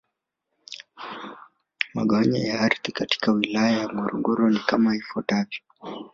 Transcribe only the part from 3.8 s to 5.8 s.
Ngorongoro ni kama ifuatavyo